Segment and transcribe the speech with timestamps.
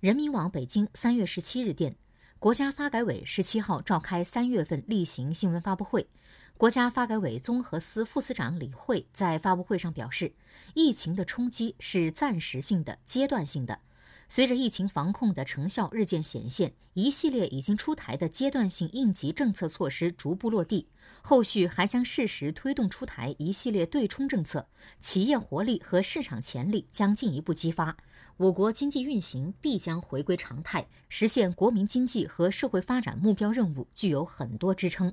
[0.00, 1.96] 人民网北京三月十七日电，
[2.38, 6.06] 国家发改委十七号召开三月份例行新闻发布会。
[6.56, 10.32] 国家发改委综合司副司长李慧在发布会上表示，
[10.74, 13.80] 疫情的冲击是暂时性的、阶段性的。
[14.30, 20.86] 随着疫情防控的成效日渐显现，一系列已经出台的阶段性应急政策措施逐步落地，
[21.22, 24.68] 后续还将适时推动出台一系列对冲政策，
[25.00, 27.96] 企业活力和市场潜力将进一步激发，
[28.36, 35.12] 我国经济运行必将回归常态，实现国民经济和社会发展目标任务具有很多支撑。